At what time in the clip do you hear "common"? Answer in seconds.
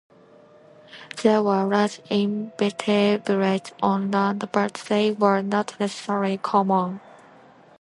6.39-7.01